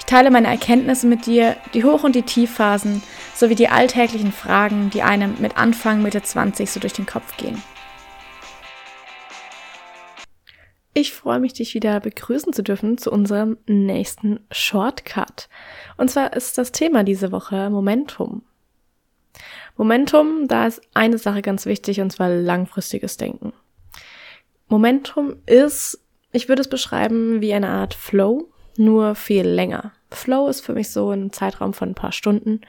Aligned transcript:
Ich 0.00 0.06
teile 0.06 0.32
meine 0.32 0.48
Erkenntnisse 0.48 1.06
mit 1.06 1.26
dir, 1.26 1.56
die 1.72 1.84
Hoch- 1.84 2.02
und 2.02 2.16
die 2.16 2.22
Tiefphasen, 2.22 3.00
sowie 3.34 3.54
die 3.54 3.68
alltäglichen 3.68 4.32
Fragen, 4.32 4.90
die 4.90 5.02
einem 5.02 5.36
mit 5.38 5.56
Anfang, 5.56 6.02
Mitte 6.02 6.20
20 6.20 6.68
so 6.68 6.80
durch 6.80 6.94
den 6.94 7.06
Kopf 7.06 7.36
gehen. 7.36 7.62
Ich 10.94 11.12
freue 11.12 11.38
mich, 11.38 11.52
dich 11.52 11.74
wieder 11.74 12.00
begrüßen 12.00 12.52
zu 12.52 12.64
dürfen 12.64 12.98
zu 12.98 13.12
unserem 13.12 13.58
nächsten 13.66 14.40
Shortcut. 14.50 15.48
Und 15.96 16.10
zwar 16.10 16.32
ist 16.32 16.58
das 16.58 16.72
Thema 16.72 17.04
diese 17.04 17.30
Woche 17.30 17.70
Momentum. 17.70 18.42
Momentum, 19.76 20.48
da 20.48 20.66
ist 20.66 20.80
eine 20.92 21.18
Sache 21.18 21.42
ganz 21.42 21.66
wichtig, 21.66 22.00
und 22.00 22.10
zwar 22.10 22.28
langfristiges 22.28 23.16
Denken. 23.16 23.52
Momentum 24.66 25.36
ist 25.46 26.00
ich 26.32 26.48
würde 26.48 26.62
es 26.62 26.68
beschreiben 26.68 27.40
wie 27.40 27.52
eine 27.52 27.68
Art 27.68 27.94
Flow, 27.94 28.49
nur 28.78 29.14
viel 29.14 29.46
länger. 29.46 29.92
Flow 30.10 30.48
ist 30.48 30.60
für 30.60 30.72
mich 30.72 30.90
so 30.90 31.10
ein 31.10 31.32
Zeitraum 31.32 31.72
von 31.72 31.90
ein 31.90 31.94
paar 31.94 32.12
Stunden. 32.12 32.62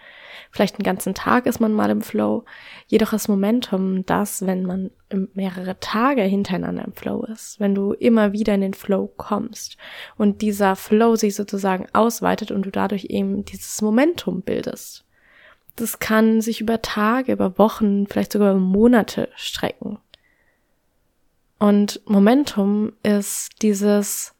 Vielleicht 0.52 0.76
einen 0.76 0.84
ganzen 0.84 1.14
Tag 1.14 1.46
ist 1.46 1.60
man 1.60 1.74
mal 1.74 1.90
im 1.90 2.02
Flow. 2.02 2.44
Jedoch 2.88 3.14
ist 3.14 3.30
Momentum 3.30 4.06
das, 4.06 4.46
wenn 4.46 4.64
man 4.64 4.92
mehrere 5.34 5.80
Tage 5.80 6.22
hintereinander 6.22 6.86
im 6.86 6.94
Flow 6.94 7.24
ist. 7.24 7.60
Wenn 7.60 7.74
du 7.74 7.94
immer 7.94 8.34
wieder 8.34 8.54
in 8.54 8.62
den 8.62 8.74
Flow 8.74 9.12
kommst 9.18 9.78
und 10.18 10.42
dieser 10.42 10.76
Flow 10.76 11.16
sich 11.16 11.36
sozusagen 11.36 11.88
ausweitet 11.94 12.52
und 12.52 12.66
du 12.66 12.72
dadurch 12.72 13.06
eben 13.06 13.44
dieses 13.46 13.82
Momentum 13.82 14.42
bildest. 14.42 15.06
Das 15.76 16.00
kann 16.00 16.42
sich 16.42 16.62
über 16.62 16.82
Tage, 16.82 17.32
über 17.32 17.58
Wochen, 17.58 18.06
vielleicht 18.08 18.34
sogar 18.34 18.52
über 18.52 18.60
Monate 18.60 19.30
strecken. 19.36 20.00
Und 21.60 22.02
Momentum 22.06 22.94
ist 23.04 23.62
dieses 23.62 24.34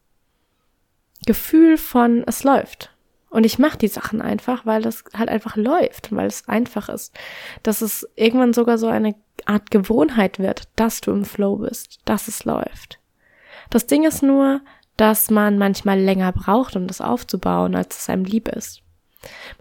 Gefühl 1.26 1.78
von, 1.78 2.24
es 2.26 2.44
läuft. 2.44 2.92
Und 3.30 3.46
ich 3.46 3.60
mache 3.60 3.78
die 3.78 3.88
Sachen 3.88 4.22
einfach, 4.22 4.66
weil 4.66 4.82
das 4.82 5.06
halt 5.18 5.30
einfach 5.30 5.56
läuft, 5.56 6.14
weil 6.14 6.28
es 6.28 6.50
einfach 6.50 6.90
ist. 6.90 7.16
Dass 7.64 7.82
es 7.82 8.08
irgendwann 8.16 8.54
sogar 8.54 8.78
so 8.78 8.88
eine 8.88 9.16
Art 9.46 9.72
Gewohnheit 9.72 10.38
wird, 10.38 10.64
dass 10.76 11.00
du 11.00 11.12
im 11.12 11.24
Flow 11.24 11.56
bist, 11.58 12.00
dass 12.04 12.28
es 12.28 12.44
läuft. 12.44 13.00
Das 13.70 13.88
Ding 13.88 14.04
ist 14.04 14.22
nur, 14.22 14.60
dass 14.98 15.32
man 15.32 15.58
manchmal 15.58 16.00
länger 16.00 16.34
braucht, 16.34 16.76
um 16.76 16.88
das 16.88 17.00
aufzubauen, 17.00 17.74
als 17.74 18.00
es 18.00 18.10
einem 18.10 18.26
lieb 18.26 18.50
ist. 18.50 18.82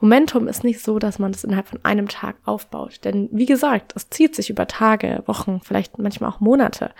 Momentum 0.00 0.48
ist 0.48 0.64
nicht 0.64 0.81
so, 0.81 0.98
dass 0.98 1.19
man 1.19 1.33
das 1.33 1.44
innerhalb 1.44 1.69
von 1.69 1.84
einem 1.84 2.08
Tag 2.08 2.36
aufbaut. 2.44 3.05
Denn 3.05 3.28
wie 3.31 3.47
gesagt, 3.47 3.92
es 3.94 4.11
zieht 4.11 4.34
sich 4.34 4.50
über 4.50 4.66
Tage, 4.66 5.22
Wochen, 5.27 5.61
vielleicht 5.62 5.98
manchmal 5.98 6.31
auch 6.31 6.41
Monate. 6.41 6.91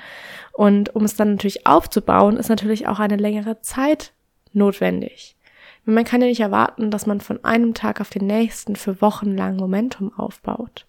Und 0.53 0.94
um 0.94 1.05
es 1.05 1.16
dann 1.16 1.33
natürlich 1.33 1.66
aufzubauen, 1.66 2.36
ist 2.36 2.48
natürlich 2.48 2.86
auch 2.86 3.00
eine 3.00 3.16
längere 3.16 3.61
Zeit 3.62 4.12
notwendig. 4.52 5.36
Man 5.84 6.04
kann 6.04 6.20
ja 6.20 6.28
nicht 6.28 6.40
erwarten, 6.40 6.90
dass 6.90 7.06
man 7.06 7.20
von 7.20 7.44
einem 7.44 7.74
Tag 7.74 8.00
auf 8.00 8.10
den 8.10 8.26
nächsten 8.26 8.76
für 8.76 9.00
Wochen 9.00 9.36
lang 9.36 9.56
Momentum 9.56 10.12
aufbaut. 10.16 10.86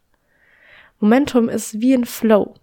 Momentum 0.99 1.49
ist 1.49 1.81
wie 1.81 1.93
ein 1.93 2.05
Flow, 2.05 2.53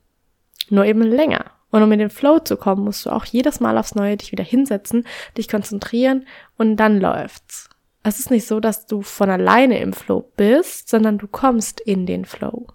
nur 0.70 0.84
eben 0.84 1.02
länger. 1.02 1.46
Und 1.70 1.82
um 1.82 1.92
in 1.92 1.98
den 1.98 2.10
Flow 2.10 2.38
zu 2.38 2.56
kommen, 2.56 2.84
musst 2.84 3.05
du 3.05 3.10
auch 3.10 3.24
jedes 3.24 3.60
Mal 3.60 3.77
aufs 3.77 3.94
Neue 3.94 4.16
dich 4.16 4.32
wieder 4.32 4.44
hinsetzen, 4.44 5.06
dich 5.36 5.48
konzentrieren 5.48 6.27
und 6.56 6.77
dann 6.77 7.00
läuft's. 7.00 7.68
Es 8.02 8.18
ist 8.18 8.30
nicht 8.30 8.46
so, 8.46 8.61
dass 8.61 8.86
du 8.86 9.02
von 9.02 9.28
alleine 9.28 9.80
im 9.80 9.92
Flow 9.92 10.30
bist, 10.36 10.89
sondern 10.89 11.18
du 11.18 11.27
kommst 11.27 11.80
in 11.80 12.06
den 12.06 12.24
Flow. 12.24 12.68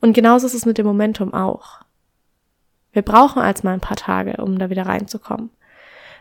Und 0.00 0.12
genauso 0.12 0.46
ist 0.46 0.54
es 0.54 0.66
mit 0.66 0.78
dem 0.78 0.86
Momentum 0.86 1.34
auch. 1.34 1.80
Wir 2.92 3.02
brauchen 3.02 3.42
als 3.42 3.62
mal 3.62 3.72
ein 3.72 3.80
paar 3.80 3.96
Tage, 3.96 4.42
um 4.42 4.58
da 4.58 4.70
wieder 4.70 4.86
reinzukommen. 4.86 5.50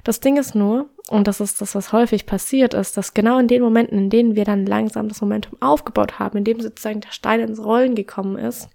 Das 0.03 0.19
Ding 0.19 0.37
ist 0.37 0.55
nur, 0.55 0.89
und 1.09 1.27
das 1.27 1.39
ist 1.39 1.61
das, 1.61 1.75
was 1.75 1.91
häufig 1.91 2.25
passiert 2.25 2.73
ist, 2.73 2.95
dass 2.95 3.13
genau 3.13 3.39
in 3.39 3.47
den 3.47 3.61
Momenten, 3.61 3.97
in 3.97 4.09
denen 4.09 4.35
wir 4.35 4.45
dann 4.45 4.65
langsam 4.65 5.07
das 5.07 5.21
Momentum 5.21 5.61
aufgebaut 5.61 6.19
haben, 6.19 6.37
in 6.37 6.43
dem 6.43 6.61
sozusagen 6.61 7.01
der 7.01 7.11
Stein 7.11 7.39
ins 7.41 7.63
Rollen 7.63 7.95
gekommen 7.95 8.37
ist, 8.37 8.69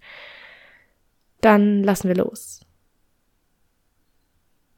dann 1.41 1.83
lassen 1.83 2.07
wir 2.07 2.15
los. 2.15 2.61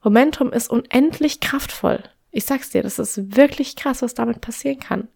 Momentum 0.03 0.53
ist 0.53 0.69
unendlich 0.69 1.39
kraftvoll. 1.39 2.03
Ich 2.31 2.45
sag's 2.45 2.69
dir, 2.69 2.83
das 2.83 2.99
ist 2.99 3.35
wirklich 3.35 3.75
krass, 3.75 4.01
was 4.01 4.13
damit 4.13 4.41
passieren 4.41 4.79
kann. 4.79 5.07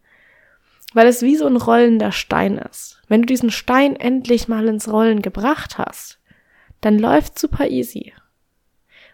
Weil 0.93 1.07
es 1.07 1.21
wie 1.21 1.37
so 1.37 1.45
ein 1.45 1.55
rollender 1.55 2.11
Stein 2.11 2.57
ist. 2.57 3.01
Wenn 3.07 3.21
du 3.21 3.27
diesen 3.27 3.51
Stein 3.51 3.95
endlich 3.95 4.47
mal 4.47 4.67
ins 4.67 4.91
Rollen 4.91 5.21
gebracht 5.21 5.77
hast, 5.77 6.19
dann 6.81 6.99
läuft 6.99 7.39
super 7.39 7.69
easy. 7.69 8.13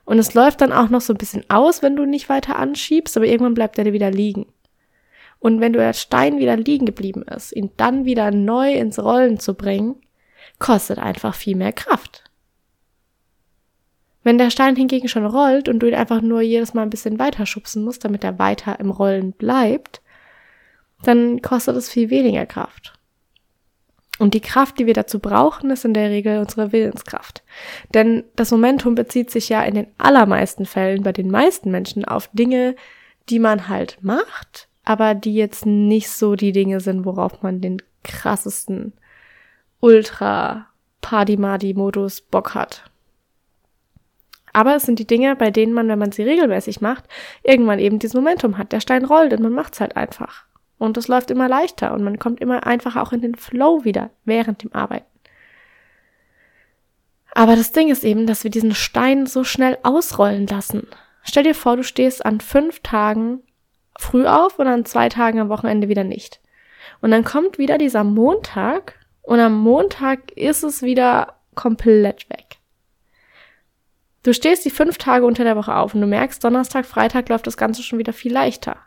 Und 0.07 0.19
es 0.19 0.34
läuft 0.34 0.62
dann 0.62 0.72
auch 0.72 0.88
noch 0.88 1.01
so 1.01 1.13
ein 1.13 1.18
bisschen 1.18 1.44
aus, 1.50 1.81
wenn 1.81 1.97
du 1.97 2.06
nicht 2.06 2.29
weiter 2.29 2.56
anschiebst, 2.56 3.18
aber 3.18 3.25
irgendwann 3.25 3.56
bleibt 3.56 3.78
er 3.78 3.91
wieder 3.91 4.09
liegen. 4.09 4.45
Und 5.40 5.59
wenn 5.59 5.73
du 5.73 5.79
der 5.79 5.91
Stein 5.91 6.40
wieder 6.40 6.56
liegen 6.56 6.85
geblieben 6.85 7.23
ist, 7.23 7.53
ihn 7.53 7.72
dann 7.75 8.06
wieder 8.06 8.31
neu 8.31 8.72
ins 8.72 9.00
Rollen 9.00 9.38
zu 9.38 9.53
bringen, 9.53 9.97
kostet 10.59 10.97
einfach 10.97 11.35
viel 11.35 11.57
mehr 11.57 11.73
Kraft. 11.73 12.23
Wenn 14.23 14.38
der 14.38 14.50
Stein 14.50 14.78
hingegen 14.78 15.09
schon 15.09 15.25
rollt 15.25 15.67
und 15.67 15.79
du 15.79 15.88
ihn 15.90 15.96
einfach 15.96 16.22
nur 16.22 16.40
jedes 16.40 16.73
Mal 16.73 16.84
ein 16.84 16.90
bisschen 16.90 17.19
weiter 17.19 17.46
schubsen 17.46 17.84
musst, 17.84 18.06
damit 18.06 18.23
er 18.23 18.40
weiter 18.40 18.79
im 18.79 18.91
Rollen 18.91 19.34
bleibt, 19.34 20.01
dann 21.03 21.41
kostet 21.41 21.75
es 21.75 21.90
viel 21.90 22.09
weniger 22.09 22.46
Kraft. 22.46 22.97
Und 24.19 24.33
die 24.33 24.41
Kraft, 24.41 24.79
die 24.79 24.88
wir 24.88 24.94
dazu 24.94 25.19
brauchen, 25.19 25.69
ist 25.69 25.85
in 25.85 25.94
der 25.94 26.09
Regel 26.09 26.39
unsere 26.39 26.72
Willenskraft. 26.72 27.44
Denn 27.94 28.23
das 28.35 28.51
Momentum 28.51 28.95
bezieht 28.95 29.29
sich 29.29 29.50
ja 29.50 29.61
in 29.63 29.75
den 29.75 29.88
allermeisten 29.97 30.66
Fällen 30.66 31.03
bei 31.03 31.11
den 31.11 31.29
meisten 31.29 31.69
Menschen 31.69 32.03
auf 32.03 32.29
Dinge, 32.33 32.75
die 33.29 33.39
man 33.39 33.67
halt 33.67 34.00
macht, 34.01 34.67
aber 34.83 35.13
die 35.13 35.35
jetzt 35.35 35.66
nicht 35.66 36.09
so 36.09 36.35
die 36.35 36.51
Dinge 36.51 36.79
sind, 36.79 37.05
worauf 37.05 37.44
man 37.44 37.61
den 37.61 37.81
krassesten 38.03 38.94
Ultra 39.81 40.67
Party-Madi-Modus 41.01 42.22
Bock 42.22 42.55
hat. 42.55 42.89
Aber 44.53 44.75
es 44.75 44.84
sind 44.84 44.97
die 44.97 45.05
Dinge, 45.05 45.35
bei 45.35 45.51
denen 45.51 45.73
man, 45.73 45.88
wenn 45.88 45.99
man 45.99 46.11
sie 46.11 46.23
regelmäßig 46.23 46.81
macht, 46.81 47.03
irgendwann 47.44 47.78
eben 47.78 47.99
dieses 47.99 48.16
Momentum 48.16 48.57
hat. 48.57 48.72
Der 48.72 48.79
Stein 48.79 49.05
rollt 49.05 49.31
und 49.34 49.44
man 49.44 49.53
macht 49.53 49.75
es 49.75 49.81
halt 49.81 49.95
einfach. 49.95 50.47
Und 50.78 50.98
es 50.98 51.08
läuft 51.08 51.32
immer 51.32 51.48
leichter 51.48 51.94
und 51.94 52.04
man 52.04 52.20
kommt 52.20 52.40
immer 52.40 52.66
einfacher 52.68 53.02
auch 53.02 53.12
in 53.12 53.22
den 53.22 53.36
Flow 53.36 53.84
wieder 53.84 54.12
während 54.26 54.64
dem 54.64 54.74
Arbeiten. 54.74 55.06
Aber 57.34 57.56
das 57.56 57.72
Ding 57.72 57.90
ist 57.90 58.04
eben, 58.04 58.26
dass 58.26 58.44
wir 58.44 58.52
diesen 58.52 58.74
Stein 58.74 59.26
so 59.26 59.44
schnell 59.44 59.78
ausrollen 59.84 60.48
lassen. 60.48 60.88
Stell 61.24 61.44
dir 61.44 61.56
vor, 61.56 61.76
du 61.76 61.84
stehst 61.84 62.26
an 62.26 62.40
fünf 62.40 62.80
Tagen 62.82 63.42
früh 64.00 64.26
auf 64.26 64.60
und 64.60 64.68
an 64.68 64.86
zwei 64.86 65.10
Tagen 65.10 65.40
am 65.40 65.50
Wochenende 65.50 65.90
wieder 65.90 66.04
nicht. 66.04 66.40
Und 67.02 67.12
dann 67.12 67.24
kommt 67.24 67.58
wieder 67.58 67.78
dieser 67.78 68.04
Montag 68.04 68.96
und 69.22 69.40
am 69.40 69.59
Montag 69.59 70.32
ist 70.32 70.64
es 70.64 70.82
wieder 70.82 71.36
komplett 71.54 72.30
weg. 72.30 72.58
Du 74.24 74.34
stehst 74.34 74.66
die 74.66 74.72
fünf 74.72 74.98
Tage 74.98 75.26
unter 75.26 75.44
der 75.44 75.56
Woche 75.56 75.76
auf 75.76 75.94
und 75.94 76.02
du 76.02 76.08
merkst, 76.08 76.44
Donnerstag, 76.44 76.86
Freitag 76.86 77.30
läuft 77.30 77.48
das 77.48 77.58
Ganze 77.58 77.84
schon 77.84 78.00
wieder 78.00 78.14
viel 78.14 78.34
leichter. 78.34 78.78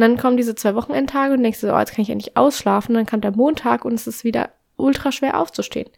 Und 0.00 0.08
dann 0.08 0.16
kommen 0.16 0.38
diese 0.38 0.54
zwei 0.54 0.74
Wochenendtage 0.74 1.34
und 1.34 1.42
denkst 1.42 1.60
du, 1.60 1.74
oh, 1.74 1.78
jetzt 1.78 1.92
kann 1.92 2.00
ich 2.00 2.08
endlich 2.08 2.34
ausschlafen. 2.34 2.94
Dann 2.94 3.04
kommt 3.04 3.22
der 3.22 3.36
Montag 3.36 3.84
und 3.84 3.92
es 3.92 4.06
ist 4.06 4.24
wieder 4.24 4.48
ultra 4.78 5.12
schwer 5.12 5.38
aufzustehen. 5.38 5.90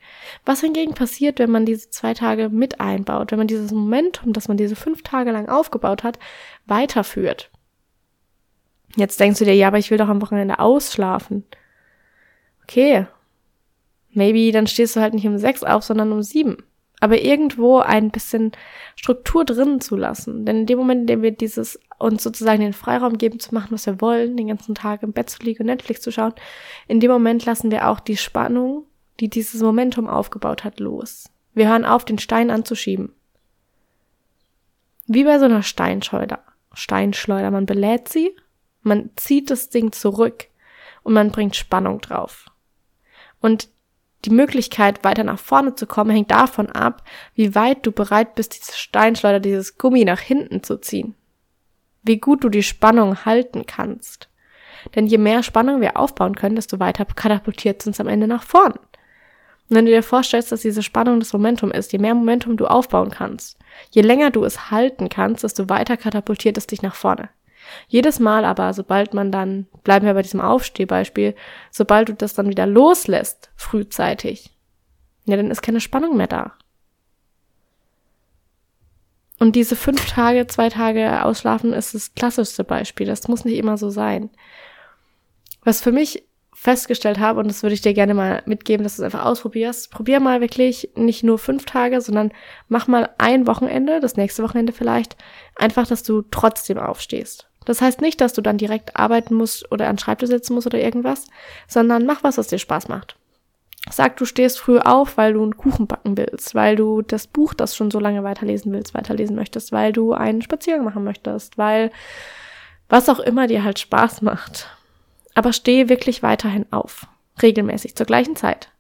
Was 0.44 0.60
hingegen 0.60 0.94
passiert, 0.94 1.38
wenn 1.38 1.52
man 1.52 1.64
diese 1.64 1.88
zwei 1.88 2.12
Tage 2.12 2.49
mit 2.49 2.81
einbaut, 2.81 3.31
wenn 3.31 3.38
man 3.38 3.46
dieses 3.46 3.70
Momentum, 3.70 4.32
das 4.32 4.49
man 4.49 4.56
diese 4.56 4.75
fünf 4.75 5.02
Tage 5.02 5.31
lang 5.31 5.49
aufgebaut 5.49 6.02
hat, 6.02 6.19
weiterführt? 6.66 7.49
Jetzt 8.96 9.20
denkst 9.20 9.38
du 9.38 9.44
dir, 9.44 9.54
ja, 9.54 9.69
aber 9.69 9.78
ich 9.78 9.93
will 9.93 9.99
doch 9.99 10.08
am 10.08 10.20
Wochenende 10.20 10.58
ausschlafen. 10.58 11.44
Okay. 12.64 13.06
Maybe 14.10 14.50
dann 14.50 14.66
stehst 14.66 14.96
du 14.96 15.00
halt 15.00 15.14
nicht 15.14 15.28
um 15.28 15.38
sechs 15.38 15.62
auf, 15.62 15.84
sondern 15.84 16.10
um 16.10 16.25
sieben 16.25 16.56
aber 17.02 17.20
irgendwo 17.20 17.81
ein 17.81 18.12
bisschen 18.12 18.52
Struktur 18.94 19.44
drinnen 19.44 19.81
zu 19.81 19.96
lassen. 19.96 20.46
Denn 20.46 20.60
in 20.60 20.66
dem 20.66 20.78
Moment, 20.78 21.00
in 21.00 21.06
dem 21.08 21.22
wir 21.22 21.32
dieses 21.32 21.81
uns 21.99 22.22
sozusagen 22.22 22.60
den 22.60 22.72
Freiraum 22.72 23.19
geben 23.19 23.40
zu 23.40 23.52
machen, 23.52 23.72
was 23.72 23.87
wir 23.87 24.00
wollen, 24.00 24.37
den 24.37 24.46
ganzen 24.46 24.76
Tag 24.76 25.02
im 25.02 25.12
Bett 25.12 25.28
zu 25.28 25.43
liegen 25.43 25.64
und 25.64 25.66
Netflix 25.66 26.00
zu 26.00 26.12
schauen, 26.12 26.32
in 26.87 27.00
dem 27.00 27.10
Moment 27.10 27.44
lassen 27.44 27.72
wir 27.72 27.88
auch 27.88 27.99
die 27.99 28.16
Spannung, 28.16 28.87
die 29.19 29.28
dieses 29.28 29.62
Momentum 29.62 30.06
aufgebaut 30.06 30.62
hat, 30.62 30.78
los. 30.78 31.28
Wir 31.54 31.69
hören 31.69 31.84
auf, 31.84 32.04
den 32.04 32.20
Stein 32.20 32.52
anzuschieben. 32.52 33.12
Wie 35.08 35.25
bei 35.25 35.40
so 35.40 35.46
einer 35.46 35.64
Steinschleuder. 35.64 36.38
Steinschleuder. 36.72 37.50
Man 37.50 37.66
belädt 37.66 38.10
sie, 38.10 38.31
man 38.82 39.10
zieht 39.16 39.50
das 39.50 39.70
Ding 39.70 39.90
zurück 39.90 40.44
und 41.02 41.14
man 41.14 41.32
bringt 41.32 41.56
Spannung 41.56 42.00
drauf. 42.00 42.46
Und 43.40 43.71
die 44.24 44.30
Möglichkeit, 44.30 45.04
weiter 45.04 45.24
nach 45.24 45.38
vorne 45.38 45.74
zu 45.74 45.86
kommen, 45.86 46.10
hängt 46.10 46.30
davon 46.30 46.70
ab, 46.70 47.02
wie 47.34 47.54
weit 47.54 47.84
du 47.84 47.92
bereit 47.92 48.34
bist, 48.34 48.56
diese 48.56 48.76
Steinschleuder, 48.76 49.40
dieses 49.40 49.78
Gummi 49.78 50.04
nach 50.04 50.20
hinten 50.20 50.62
zu 50.62 50.78
ziehen. 50.78 51.14
Wie 52.02 52.19
gut 52.19 52.44
du 52.44 52.48
die 52.48 52.62
Spannung 52.62 53.24
halten 53.24 53.66
kannst. 53.66 54.28
Denn 54.94 55.06
je 55.06 55.19
mehr 55.19 55.42
Spannung 55.42 55.80
wir 55.80 55.96
aufbauen 55.96 56.34
können, 56.34 56.56
desto 56.56 56.80
weiter 56.80 57.04
katapultiert 57.04 57.86
es 57.86 58.00
am 58.00 58.08
Ende 58.08 58.26
nach 58.26 58.42
vorn. 58.42 58.72
Und 58.72 59.76
wenn 59.76 59.86
du 59.86 59.92
dir 59.92 60.02
vorstellst, 60.02 60.52
dass 60.52 60.60
diese 60.60 60.82
Spannung 60.82 61.20
das 61.20 61.32
Momentum 61.32 61.70
ist, 61.70 61.92
je 61.92 61.98
mehr 61.98 62.14
Momentum 62.14 62.56
du 62.56 62.66
aufbauen 62.66 63.10
kannst, 63.10 63.58
je 63.90 64.02
länger 64.02 64.30
du 64.30 64.44
es 64.44 64.70
halten 64.70 65.08
kannst, 65.08 65.44
desto 65.44 65.69
weiter 65.69 65.96
katapultiert 65.96 66.58
es 66.58 66.66
dich 66.66 66.82
nach 66.82 66.94
vorne. 66.94 67.30
Jedes 67.88 68.19
Mal 68.20 68.44
aber, 68.44 68.73
sobald 68.73 69.14
man 69.14 69.31
dann, 69.31 69.67
bleiben 69.85 70.06
wir 70.06 70.14
bei 70.14 70.23
diesem 70.23 70.41
Aufstehbeispiel, 70.41 71.35
sobald 71.70 72.09
du 72.09 72.14
das 72.14 72.35
dann 72.35 72.49
wieder 72.49 72.67
loslässt, 72.67 73.50
frühzeitig, 73.56 74.50
ja, 75.25 75.37
dann 75.37 75.50
ist 75.50 75.62
keine 75.62 75.81
Spannung 75.81 76.17
mehr 76.17 76.26
da. 76.26 76.53
Und 79.38 79.56
diese 79.56 79.75
fünf 79.75 80.06
Tage, 80.06 80.47
zwei 80.47 80.69
Tage 80.69 81.25
ausschlafen 81.25 81.73
ist 81.73 81.94
das 81.94 82.14
klassischste 82.14 82.62
Beispiel. 82.62 83.09
Das 83.09 83.26
muss 83.26 83.44
nicht 83.44 83.59
immer 83.59 83.76
so 83.76 83.91
sein. 83.91 84.31
Was 85.65 85.81
für 85.81 85.91
mich 85.91 86.25
festgestellt 86.55 87.19
habe, 87.19 87.41
und 87.41 87.49
das 87.49 87.65
würde 87.65 87.75
ich 87.75 87.81
dir 87.81 87.93
gerne 87.93 88.15
mal 88.15 88.43
mitgeben, 88.47 88.85
dass 88.85 88.97
du 88.97 89.03
es 89.03 89.05
einfach 89.05 89.25
ausprobierst. 89.25 89.91
Probier 89.91 90.20
mal 90.20 90.41
wirklich 90.41 90.91
nicht 90.94 91.25
nur 91.25 91.38
fünf 91.38 91.65
Tage, 91.65 92.00
sondern 92.00 92.31
mach 92.69 92.87
mal 92.87 93.11
ein 93.19 93.49
Wochenende, 93.49 93.99
das 93.99 94.17
nächste 94.17 94.44
Wochenende 94.44 94.73
vielleicht, 94.73 95.17
einfach, 95.56 95.88
dass 95.88 96.05
du 96.05 96.23
trotzdem 96.23 96.79
aufstehst. 96.79 97.49
Das 97.64 97.81
heißt 97.81 98.00
nicht, 98.00 98.20
dass 98.20 98.32
du 98.32 98.43
dann 98.43 98.59
direkt 98.59 98.97
arbeiten 98.97 99.35
musst 99.35 99.70
oder 99.70 99.88
an 99.88 99.99
Schreibtisch 99.99 100.31
sitzen 100.31 100.55
musst 100.55 100.67
oder 100.67 100.81
irgendwas, 100.81 101.26
sondern 101.69 102.06
mach 102.06 102.23
was, 102.23 102.38
was 102.38 102.49
dir 102.49 102.59
Spaß 102.59 102.88
macht. 102.88 103.17
Sag, 103.91 104.17
du 104.17 104.25
stehst 104.25 104.61
früh 104.61 104.79
auf, 104.79 105.17
weil 105.17 105.32
du 105.32 105.43
einen 105.43 105.56
Kuchen 105.56 105.88
backen 105.88 106.17
willst, 106.17 106.55
weil 106.55 106.76
du 106.76 107.03
das 107.03 107.26
Buch, 107.26 107.53
das 107.53 107.75
schon 107.75 107.91
so 107.91 107.99
lange 107.99 108.23
weiterlesen 108.23 108.73
willst, 108.73 108.94
weiterlesen 108.94 109.35
möchtest, 109.35 109.73
weil 109.73 109.93
du 109.93 110.12
einen 110.12 110.41
Spaziergang 110.43 110.85
machen 110.85 111.03
möchtest, 111.03 111.59
weil 111.59 111.91
was 112.88 113.09
auch 113.09 113.19
immer 113.19 113.49
dir 113.49 113.65
halt 113.65 113.81
Spaß 113.81 114.23
macht. 114.23 114.69
Aber 115.35 115.53
steh 115.53 115.88
wirklich 115.88 116.23
weiterhin 116.23 116.67
auf. 116.70 117.06
Regelmäßig, 117.41 117.97
zur 117.97 118.06
gleichen 118.06 118.37
Zeit. 118.37 118.70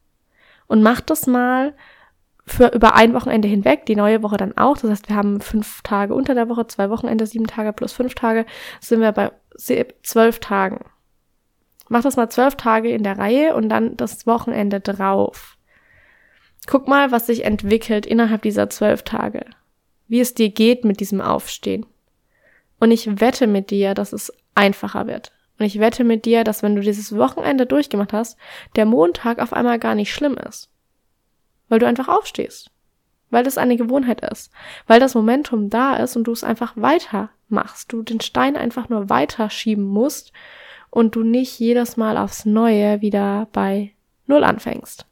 Und 0.68 0.82
mach 0.82 1.00
das 1.00 1.26
mal 1.26 1.74
für 2.44 2.68
über 2.68 2.94
ein 2.94 3.14
Wochenende 3.14 3.48
hinweg, 3.48 3.86
die 3.86 3.96
neue 3.96 4.22
Woche 4.22 4.36
dann 4.36 4.56
auch. 4.56 4.76
Das 4.76 4.90
heißt, 4.90 5.08
wir 5.08 5.16
haben 5.16 5.40
fünf 5.40 5.82
Tage 5.82 6.14
unter 6.14 6.34
der 6.34 6.48
Woche, 6.48 6.66
zwei 6.66 6.90
Wochenende, 6.90 7.26
sieben 7.26 7.46
Tage 7.46 7.72
plus 7.72 7.92
fünf 7.92 8.14
Tage, 8.14 8.46
sind 8.80 9.00
wir 9.00 9.12
bei 9.12 9.30
zwölf 10.02 10.40
Tagen. 10.40 10.84
Mach 11.88 12.02
das 12.02 12.16
mal 12.16 12.30
zwölf 12.30 12.56
Tage 12.56 12.90
in 12.90 13.02
der 13.04 13.18
Reihe 13.18 13.54
und 13.54 13.68
dann 13.68 13.96
das 13.96 14.26
Wochenende 14.26 14.80
drauf. 14.80 15.56
Guck 16.66 16.88
mal, 16.88 17.10
was 17.10 17.26
sich 17.26 17.44
entwickelt 17.44 18.06
innerhalb 18.06 18.42
dieser 18.42 18.70
zwölf 18.70 19.02
Tage. 19.02 19.44
Wie 20.08 20.20
es 20.20 20.34
dir 20.34 20.50
geht 20.50 20.84
mit 20.84 21.00
diesem 21.00 21.20
Aufstehen. 21.20 21.86
Und 22.78 22.90
ich 22.90 23.20
wette 23.20 23.46
mit 23.46 23.70
dir, 23.70 23.94
dass 23.94 24.12
es 24.12 24.32
einfacher 24.54 25.06
wird. 25.06 25.32
Und 25.58 25.66
ich 25.66 25.78
wette 25.78 26.02
mit 26.02 26.24
dir, 26.24 26.44
dass 26.44 26.62
wenn 26.62 26.74
du 26.74 26.82
dieses 26.82 27.16
Wochenende 27.16 27.66
durchgemacht 27.66 28.12
hast, 28.12 28.36
der 28.74 28.86
Montag 28.86 29.38
auf 29.38 29.52
einmal 29.52 29.78
gar 29.78 29.94
nicht 29.94 30.12
schlimm 30.12 30.36
ist. 30.48 30.71
Weil 31.72 31.78
du 31.78 31.86
einfach 31.86 32.08
aufstehst. 32.08 32.70
Weil 33.30 33.44
das 33.44 33.56
eine 33.56 33.78
Gewohnheit 33.78 34.20
ist. 34.20 34.52
Weil 34.86 35.00
das 35.00 35.14
Momentum 35.14 35.70
da 35.70 35.96
ist 35.96 36.16
und 36.16 36.24
du 36.24 36.32
es 36.32 36.44
einfach 36.44 36.74
weiter 36.76 37.30
machst. 37.48 37.90
Du 37.94 38.02
den 38.02 38.20
Stein 38.20 38.58
einfach 38.58 38.90
nur 38.90 39.08
weiter 39.08 39.48
schieben 39.48 39.84
musst 39.84 40.34
und 40.90 41.16
du 41.16 41.22
nicht 41.22 41.58
jedes 41.58 41.96
Mal 41.96 42.18
aufs 42.18 42.44
Neue 42.44 43.00
wieder 43.00 43.48
bei 43.52 43.94
Null 44.26 44.44
anfängst. 44.44 45.06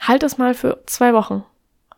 Halt 0.00 0.24
es 0.24 0.36
mal 0.36 0.54
für 0.54 0.82
zwei 0.86 1.14
Wochen. 1.14 1.44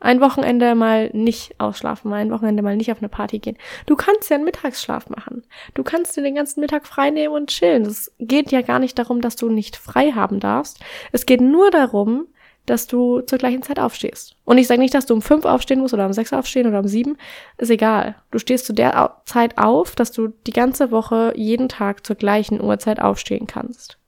Ein 0.00 0.22
Wochenende 0.22 0.74
mal 0.74 1.10
nicht 1.12 1.60
ausschlafen, 1.60 2.10
mal 2.10 2.16
ein 2.16 2.30
Wochenende 2.30 2.62
mal 2.62 2.76
nicht 2.76 2.90
auf 2.90 2.98
eine 2.98 3.10
Party 3.10 3.38
gehen. 3.38 3.58
Du 3.84 3.96
kannst 3.96 4.30
ja 4.30 4.36
einen 4.36 4.46
Mittagsschlaf 4.46 5.10
machen. 5.10 5.44
Du 5.74 5.82
kannst 5.82 6.16
dir 6.16 6.22
den 6.22 6.34
ganzen 6.34 6.60
Mittag 6.60 6.86
frei 6.86 7.10
nehmen 7.10 7.34
und 7.34 7.50
chillen. 7.50 7.82
Es 7.82 8.10
geht 8.18 8.50
ja 8.50 8.62
gar 8.62 8.78
nicht 8.78 8.98
darum, 8.98 9.20
dass 9.20 9.36
du 9.36 9.50
nicht 9.50 9.76
frei 9.76 10.12
haben 10.12 10.40
darfst. 10.40 10.80
Es 11.12 11.26
geht 11.26 11.42
nur 11.42 11.70
darum, 11.70 12.26
dass 12.64 12.86
du 12.86 13.20
zur 13.20 13.38
gleichen 13.38 13.62
Zeit 13.62 13.78
aufstehst. 13.78 14.36
Und 14.44 14.56
ich 14.56 14.68
sage 14.68 14.80
nicht, 14.80 14.94
dass 14.94 15.06
du 15.06 15.14
um 15.14 15.22
fünf 15.22 15.44
aufstehen 15.44 15.80
musst 15.80 15.92
oder 15.92 16.06
um 16.06 16.12
sechs 16.12 16.32
aufstehen 16.32 16.66
oder 16.66 16.78
um 16.78 16.88
sieben. 16.88 17.18
Ist 17.58 17.70
egal. 17.70 18.16
Du 18.30 18.38
stehst 18.38 18.64
zu 18.64 18.72
der 18.72 19.16
Zeit 19.26 19.58
auf, 19.58 19.96
dass 19.96 20.12
du 20.12 20.28
die 20.46 20.52
ganze 20.52 20.90
Woche 20.90 21.32
jeden 21.36 21.68
Tag 21.68 22.06
zur 22.06 22.16
gleichen 22.16 22.62
Uhrzeit 22.62 23.00
aufstehen 23.00 23.46
kannst. 23.46 23.99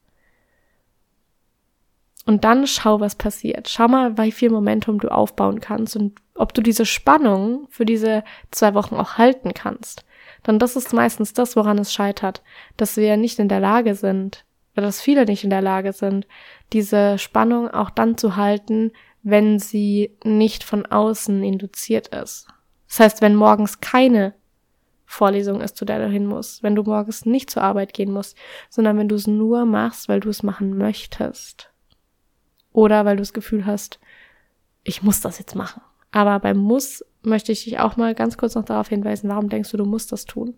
Und 2.25 2.45
dann 2.45 2.67
schau, 2.67 3.01
was 3.01 3.17
passiert. 3.17 3.69
Schau 3.69 3.89
mal, 3.89 4.17
wie 4.17 4.33
viel 4.33 4.51
Momentum 4.51 5.01
du 5.01 5.09
aufbauen 5.09 5.61
kannst 5.61 5.97
und 5.97 6.21
ob 6.35 6.55
du 6.55 6.63
diese 6.63 6.87
Spannung 6.87 7.67
für 7.69 7.85
diese 7.85 8.23
zwei 8.51 8.75
Wochen 8.75 8.95
auch 8.95 9.19
halten 9.19 9.55
kannst. 9.55 10.05
Denn 10.47 10.59
das 10.59 10.77
ist 10.77 10.93
meistens 10.93 11.33
das, 11.33 11.57
woran 11.57 11.79
es 11.79 11.93
scheitert, 11.93 12.43
dass 12.77 12.97
wir 12.97 13.17
nicht 13.17 13.39
in 13.39 13.49
der 13.49 13.61
Lage 13.61 13.95
sind, 13.95 14.45
oder 14.77 14.87
dass 14.87 15.01
viele 15.01 15.25
nicht 15.25 15.45
in 15.45 15.51
der 15.51 15.63
Lage 15.63 15.93
sind, 15.93 16.27
diese 16.73 17.19
Spannung 17.19 17.69
auch 17.69 17.91
dann 17.91 18.17
zu 18.17 18.37
halten, 18.37 18.93
wenn 19.23 19.59
sie 19.59 20.17
nicht 20.25 20.65
von 20.65 20.87
außen 20.87 21.43
induziert 21.43 22.09
ist. 22.09 22.49
Das 22.89 23.01
heißt, 23.01 23.23
wenn 23.23 23.35
morgens 23.35 23.81
keine 23.81 24.35
Vorlesung 25.05 25.61
ist, 25.61 25.77
zu 25.77 25.85
der 25.85 25.99
du 25.99 26.09
hin 26.09 26.27
musst, 26.27 26.63
wenn 26.63 26.75
du 26.75 26.83
morgens 26.83 27.27
nicht 27.27 27.51
zur 27.51 27.63
Arbeit 27.63 27.93
gehen 27.93 28.13
musst, 28.13 28.37
sondern 28.71 28.97
wenn 28.97 29.09
du 29.09 29.15
es 29.15 29.27
nur 29.27 29.67
machst, 29.67 30.09
weil 30.09 30.21
du 30.21 30.31
es 30.31 30.43
machen 30.43 30.77
möchtest. 30.77 31.72
Oder 32.73 33.05
weil 33.05 33.17
du 33.17 33.23
das 33.23 33.33
Gefühl 33.33 33.67
hast, 33.67 34.01
ich 34.85 35.03
muss 35.03 35.21
das 35.21 35.39
jetzt 35.39 35.55
machen. 35.55 35.83
Aber 36.11 36.39
beim 36.41 36.57
Muss 36.57 37.05
möchte 37.23 37.53
ich 37.53 37.65
dich 37.65 37.79
auch 37.79 37.97
mal 37.97 38.15
ganz 38.15 38.37
kurz 38.37 38.55
noch 38.55 38.65
darauf 38.65 38.89
hinweisen, 38.89 39.29
warum 39.29 39.49
denkst 39.49 39.71
du, 39.71 39.77
du 39.77 39.85
musst 39.85 40.13
das 40.13 40.25
tun? 40.25 40.55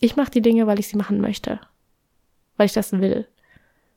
Ich 0.00 0.16
mache 0.16 0.30
die 0.30 0.42
Dinge, 0.42 0.66
weil 0.66 0.78
ich 0.78 0.88
sie 0.88 0.96
machen 0.96 1.20
möchte. 1.20 1.60
Weil 2.56 2.66
ich 2.66 2.72
das 2.72 2.92
will. 2.92 3.26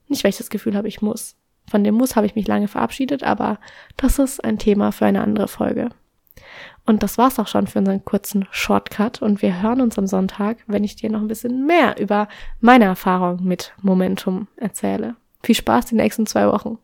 Nicht, 0.07 0.23
weil 0.23 0.29
ich 0.29 0.38
das 0.38 0.50
Gefühl 0.50 0.75
habe, 0.75 0.88
ich 0.88 1.01
muss. 1.01 1.35
Von 1.69 1.83
dem 1.83 1.95
Muss 1.95 2.15
habe 2.15 2.25
ich 2.25 2.35
mich 2.35 2.47
lange 2.47 2.68
verabschiedet, 2.68 3.23
aber 3.23 3.59
das 3.97 4.19
ist 4.19 4.44
ein 4.44 4.57
Thema 4.57 4.91
für 4.91 5.06
eine 5.06 5.21
andere 5.21 5.47
Folge. 5.47 5.89
Und 6.85 7.03
das 7.03 7.18
war's 7.18 7.39
auch 7.39 7.47
schon 7.47 7.68
für 7.68 7.79
unseren 7.79 8.03
kurzen 8.03 8.47
Shortcut 8.51 9.21
und 9.21 9.41
wir 9.41 9.62
hören 9.62 9.81
uns 9.81 9.97
am 10.00 10.07
Sonntag, 10.07 10.57
wenn 10.68 10.83
ich 10.83 10.95
dir 10.95 11.09
noch 11.09 11.21
ein 11.21 11.27
bisschen 11.27 11.65
mehr 11.65 12.00
über 12.00 12.27
meine 12.59 12.85
Erfahrung 12.85 13.44
mit 13.44 13.73
Momentum 13.81 14.47
erzähle. 14.57 15.15
Viel 15.43 15.55
Spaß 15.55 15.87
die 15.87 15.95
nächsten 15.95 16.25
zwei 16.25 16.47
Wochen. 16.47 16.77